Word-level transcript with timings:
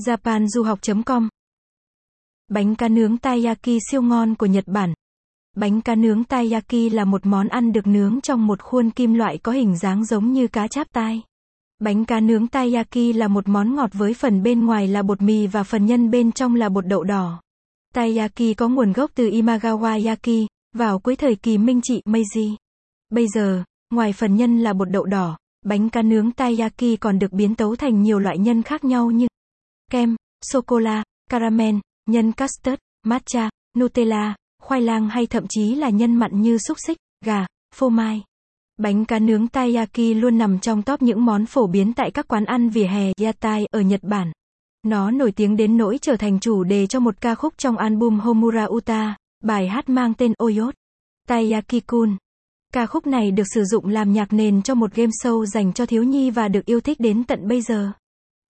japanduhoc.com 0.00 1.28
Bánh 2.48 2.74
cá 2.74 2.88
nướng 2.88 3.18
taiyaki 3.18 3.78
siêu 3.90 4.02
ngon 4.02 4.34
của 4.34 4.46
Nhật 4.46 4.64
Bản. 4.66 4.94
Bánh 5.56 5.80
cá 5.80 5.94
nướng 5.94 6.24
taiyaki 6.24 6.92
là 6.92 7.04
một 7.04 7.26
món 7.26 7.48
ăn 7.48 7.72
được 7.72 7.86
nướng 7.86 8.20
trong 8.20 8.46
một 8.46 8.62
khuôn 8.62 8.90
kim 8.90 9.14
loại 9.14 9.38
có 9.38 9.52
hình 9.52 9.78
dáng 9.78 10.04
giống 10.04 10.32
như 10.32 10.46
cá 10.46 10.68
cháp 10.68 10.86
tai. 10.92 11.22
Bánh 11.78 12.04
cá 12.04 12.20
nướng 12.20 12.46
taiyaki 12.46 13.14
là 13.14 13.28
một 13.28 13.48
món 13.48 13.74
ngọt 13.74 13.90
với 13.92 14.14
phần 14.14 14.42
bên 14.42 14.66
ngoài 14.66 14.88
là 14.88 15.02
bột 15.02 15.22
mì 15.22 15.46
và 15.46 15.62
phần 15.62 15.86
nhân 15.86 16.10
bên 16.10 16.32
trong 16.32 16.54
là 16.54 16.68
bột 16.68 16.86
đậu 16.86 17.04
đỏ. 17.04 17.40
Taiyaki 17.94 18.56
có 18.56 18.68
nguồn 18.68 18.92
gốc 18.92 19.10
từ 19.14 19.30
Imagawa 19.30 20.06
Yaki, 20.06 20.46
vào 20.74 20.98
cuối 20.98 21.16
thời 21.16 21.34
kỳ 21.34 21.58
Minh 21.58 21.80
Trị 21.82 22.02
Meiji. 22.08 22.54
Bây 23.10 23.26
giờ, 23.34 23.64
ngoài 23.90 24.12
phần 24.12 24.36
nhân 24.36 24.58
là 24.58 24.72
bột 24.72 24.90
đậu 24.90 25.04
đỏ, 25.04 25.38
bánh 25.64 25.88
cá 25.88 26.02
nướng 26.02 26.30
taiyaki 26.30 26.96
còn 27.00 27.18
được 27.18 27.32
biến 27.32 27.54
tấu 27.54 27.76
thành 27.76 28.02
nhiều 28.02 28.18
loại 28.18 28.38
nhân 28.38 28.62
khác 28.62 28.84
nhau 28.84 29.10
như 29.10 29.26
kem, 29.92 30.16
sô-cô-la, 30.52 31.04
caramel, 31.30 31.74
nhân 32.10 32.32
custard, 32.32 32.80
matcha, 33.06 33.50
Nutella, 33.78 34.34
khoai 34.62 34.80
lang 34.80 35.08
hay 35.08 35.26
thậm 35.26 35.44
chí 35.48 35.74
là 35.74 35.90
nhân 35.90 36.14
mặn 36.14 36.42
như 36.42 36.58
xúc 36.58 36.76
xích, 36.86 36.96
gà, 37.24 37.46
phô 37.74 37.88
mai. 37.88 38.22
Bánh 38.78 39.04
cá 39.04 39.18
nướng 39.18 39.48
taiyaki 39.48 40.14
luôn 40.16 40.38
nằm 40.38 40.58
trong 40.58 40.82
top 40.82 41.02
những 41.02 41.24
món 41.24 41.46
phổ 41.46 41.66
biến 41.66 41.92
tại 41.92 42.10
các 42.10 42.28
quán 42.28 42.44
ăn 42.44 42.68
vỉa 42.68 42.86
hè 42.86 43.12
yatai 43.22 43.66
ở 43.70 43.80
Nhật 43.80 44.00
Bản. 44.02 44.32
Nó 44.82 45.10
nổi 45.10 45.32
tiếng 45.32 45.56
đến 45.56 45.76
nỗi 45.76 45.98
trở 46.02 46.16
thành 46.16 46.40
chủ 46.40 46.64
đề 46.64 46.86
cho 46.86 47.00
một 47.00 47.20
ca 47.20 47.34
khúc 47.34 47.54
trong 47.58 47.76
album 47.76 48.18
Homura 48.18 48.64
Uta, 48.64 49.16
bài 49.44 49.68
hát 49.68 49.88
mang 49.88 50.14
tên 50.14 50.32
Oyot. 50.38 50.74
Taiyaki-kun. 51.28 52.16
Ca 52.72 52.86
khúc 52.86 53.06
này 53.06 53.30
được 53.30 53.46
sử 53.54 53.64
dụng 53.64 53.86
làm 53.86 54.12
nhạc 54.12 54.32
nền 54.32 54.62
cho 54.62 54.74
một 54.74 54.94
game 54.94 55.10
show 55.24 55.44
dành 55.44 55.72
cho 55.72 55.86
thiếu 55.86 56.02
nhi 56.02 56.30
và 56.30 56.48
được 56.48 56.66
yêu 56.66 56.80
thích 56.80 57.00
đến 57.00 57.24
tận 57.24 57.48
bây 57.48 57.62
giờ. 57.62 57.92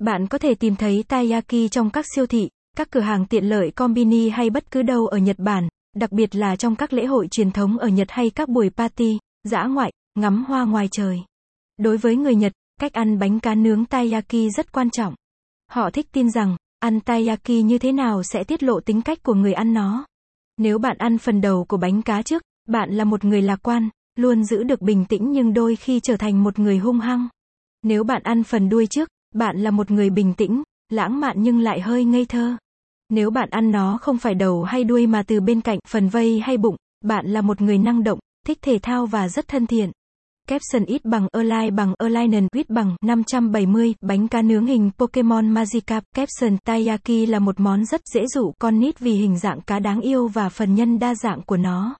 Bạn 0.00 0.26
có 0.26 0.38
thể 0.38 0.54
tìm 0.54 0.76
thấy 0.76 1.04
taiyaki 1.08 1.70
trong 1.70 1.90
các 1.90 2.06
siêu 2.14 2.26
thị, 2.26 2.48
các 2.76 2.90
cửa 2.90 3.00
hàng 3.00 3.26
tiện 3.26 3.44
lợi 3.44 3.70
combini 3.70 4.28
hay 4.28 4.50
bất 4.50 4.70
cứ 4.70 4.82
đâu 4.82 5.06
ở 5.06 5.18
Nhật 5.18 5.38
Bản, 5.38 5.68
đặc 5.96 6.12
biệt 6.12 6.34
là 6.34 6.56
trong 6.56 6.76
các 6.76 6.92
lễ 6.92 7.06
hội 7.06 7.28
truyền 7.28 7.50
thống 7.50 7.78
ở 7.78 7.88
Nhật 7.88 8.06
hay 8.10 8.30
các 8.30 8.48
buổi 8.48 8.70
party, 8.70 9.18
dã 9.44 9.64
ngoại, 9.64 9.92
ngắm 10.14 10.44
hoa 10.44 10.64
ngoài 10.64 10.88
trời. 10.90 11.20
Đối 11.76 11.96
với 11.96 12.16
người 12.16 12.34
Nhật, 12.34 12.52
cách 12.80 12.92
ăn 12.92 13.18
bánh 13.18 13.40
cá 13.40 13.54
nướng 13.54 13.84
taiyaki 13.84 14.50
rất 14.56 14.72
quan 14.72 14.90
trọng. 14.90 15.14
Họ 15.70 15.90
thích 15.90 16.06
tin 16.12 16.30
rằng, 16.30 16.56
ăn 16.78 17.00
taiyaki 17.00 17.64
như 17.64 17.78
thế 17.78 17.92
nào 17.92 18.22
sẽ 18.22 18.44
tiết 18.44 18.62
lộ 18.62 18.80
tính 18.80 19.02
cách 19.02 19.22
của 19.22 19.34
người 19.34 19.52
ăn 19.52 19.74
nó. 19.74 20.06
Nếu 20.56 20.78
bạn 20.78 20.96
ăn 20.98 21.18
phần 21.18 21.40
đầu 21.40 21.64
của 21.64 21.76
bánh 21.76 22.02
cá 22.02 22.22
trước, 22.22 22.42
bạn 22.68 22.90
là 22.90 23.04
một 23.04 23.24
người 23.24 23.42
lạc 23.42 23.58
quan, 23.62 23.88
luôn 24.16 24.44
giữ 24.44 24.62
được 24.62 24.82
bình 24.82 25.04
tĩnh 25.04 25.32
nhưng 25.32 25.54
đôi 25.54 25.76
khi 25.76 26.00
trở 26.00 26.16
thành 26.16 26.42
một 26.42 26.58
người 26.58 26.78
hung 26.78 27.00
hăng. 27.00 27.28
Nếu 27.82 28.04
bạn 28.04 28.22
ăn 28.22 28.42
phần 28.42 28.68
đuôi 28.68 28.86
trước, 28.86 29.08
bạn 29.34 29.56
là 29.56 29.70
một 29.70 29.90
người 29.90 30.10
bình 30.10 30.34
tĩnh, 30.34 30.62
lãng 30.88 31.20
mạn 31.20 31.36
nhưng 31.38 31.60
lại 31.60 31.80
hơi 31.80 32.04
ngây 32.04 32.24
thơ. 32.24 32.56
Nếu 33.08 33.30
bạn 33.30 33.48
ăn 33.50 33.70
nó 33.70 33.98
không 34.00 34.18
phải 34.18 34.34
đầu 34.34 34.62
hay 34.62 34.84
đuôi 34.84 35.06
mà 35.06 35.22
từ 35.22 35.40
bên 35.40 35.60
cạnh, 35.60 35.78
phần 35.88 36.08
vây 36.08 36.40
hay 36.40 36.56
bụng, 36.56 36.76
bạn 37.04 37.26
là 37.26 37.40
một 37.40 37.60
người 37.60 37.78
năng 37.78 38.04
động, 38.04 38.18
thích 38.46 38.58
thể 38.62 38.78
thao 38.82 39.06
và 39.06 39.28
rất 39.28 39.48
thân 39.48 39.66
thiện. 39.66 39.90
Capson 40.48 40.84
ít 40.84 41.04
bằng 41.04 41.28
Align 41.32 41.76
bằng 41.76 41.94
Alignen 41.98 42.48
ít 42.56 42.70
bằng 42.70 42.96
570, 43.04 43.94
bánh 44.00 44.28
cá 44.28 44.42
nướng 44.42 44.66
hình 44.66 44.90
Pokemon 44.98 45.48
Magikarp. 45.48 46.04
Capson 46.16 46.56
Taiyaki 46.64 47.28
là 47.28 47.38
một 47.38 47.60
món 47.60 47.84
rất 47.84 48.00
dễ 48.14 48.26
dụ 48.34 48.52
con 48.58 48.80
nít 48.80 48.98
vì 48.98 49.12
hình 49.12 49.38
dạng 49.38 49.60
cá 49.60 49.78
đáng 49.78 50.00
yêu 50.00 50.28
và 50.28 50.48
phần 50.48 50.74
nhân 50.74 50.98
đa 50.98 51.14
dạng 51.14 51.42
của 51.42 51.56
nó. 51.56 51.94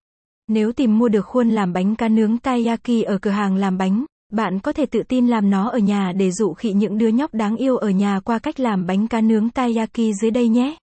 Nếu 0.49 0.73
tìm 0.73 0.99
mua 0.99 1.09
được 1.09 1.27
khuôn 1.27 1.51
làm 1.51 1.73
bánh 1.73 1.97
cá 1.97 2.09
nướng 2.09 2.39
Taiyaki 2.39 3.05
ở 3.07 3.19
cửa 3.19 3.31
hàng 3.31 3.57
làm 3.57 3.79
bánh, 3.79 4.05
bạn 4.33 4.61
có 4.61 4.73
thể 4.73 4.87
tự 4.87 5.03
tin 5.09 5.27
làm 5.27 5.51
nó 5.51 5.69
ở 5.69 5.79
nhà 5.79 6.13
để 6.17 6.31
dụ 6.31 6.55
khị 6.55 6.73
những 6.73 6.99
đứa 6.99 7.09
nhóc 7.09 7.35
đáng 7.35 7.57
yêu 7.57 7.77
ở 7.77 7.91
nhà 7.91 8.21
qua 8.21 8.39
cách 8.39 8.61
làm 8.61 8.87
bánh 8.87 9.09
cá 9.09 9.21
nướng 9.21 9.51
taiyaki 9.51 10.13
dưới 10.21 10.31
đây 10.31 10.49
nhé. 10.49 10.77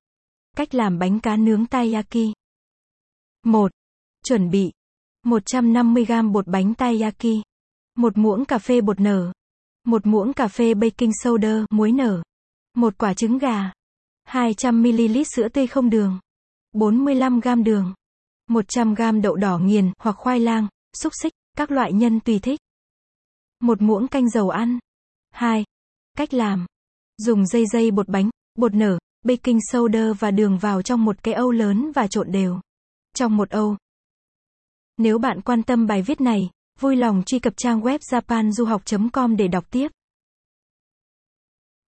Cách 0.58 0.76
làm 0.76 1.00
bánh 1.00 1.20
cá 1.20 1.36
nướng 1.36 1.66
taiyaki. 1.66 2.34
1. 3.44 3.72
Chuẩn 4.24 4.50
bị 4.50 4.72
150g 5.26 6.32
bột 6.32 6.48
bánh 6.48 6.74
taiyaki, 6.74 7.44
một 7.96 8.18
muỗng 8.18 8.46
cà 8.46 8.58
phê 8.58 8.82
bột 8.82 9.00
nở, 9.00 9.32
một 9.86 10.06
muỗng 10.06 10.34
cà 10.34 10.48
phê 10.48 10.74
baking 10.74 11.12
soda, 11.24 11.66
muối 11.70 11.92
nở, 11.92 12.24
một 12.76 12.98
quả 12.98 13.14
trứng 13.14 13.38
gà, 13.38 13.72
200ml 14.30 15.24
sữa 15.36 15.48
tươi 15.50 15.68
không 15.68 15.90
đường, 15.90 16.20
45g 16.74 17.64
đường, 17.64 17.94
100g 18.50 19.22
đậu 19.22 19.36
đỏ 19.36 19.58
nghiền 19.58 19.92
hoặc 20.00 20.16
khoai 20.18 20.40
lang, 20.40 20.68
xúc 20.94 21.14
xích, 21.22 21.34
các 21.58 21.72
loại 21.72 21.94
nhân 21.94 22.20
tùy 22.20 22.40
thích. 22.40 22.60
Một 23.60 23.82
muỗng 23.82 24.08
canh 24.08 24.30
dầu 24.30 24.50
ăn. 24.50 24.80
2. 25.30 25.64
Cách 26.18 26.34
làm. 26.34 26.66
Dùng 27.18 27.46
dây 27.46 27.66
dây 27.66 27.92
bột 27.92 28.10
bánh, 28.10 28.30
bột 28.56 28.74
nở, 28.74 28.98
baking 29.24 29.60
soda 29.72 30.14
và 30.20 30.32
đường 30.32 30.58
vào 30.58 30.82
trong 30.82 31.06
một 31.06 31.24
cái 31.24 31.34
âu 31.34 31.52
lớn 31.52 31.92
và 31.96 32.08
trộn 32.08 32.32
đều. 32.32 32.60
Trong 33.16 33.38
một 33.38 33.50
âu. 33.50 33.78
Nếu 34.98 35.18
bạn 35.18 35.42
quan 35.42 35.64
tâm 35.64 35.88
bài 35.88 36.02
viết 36.02 36.22
này, 36.22 36.50
vui 36.80 36.96
lòng 36.96 37.24
truy 37.26 37.40
cập 37.40 37.54
trang 37.58 37.82
web 37.82 38.00
japanduhoc.com 38.00 39.38
để 39.38 39.48
đọc 39.48 39.72
tiếp. 39.72 39.92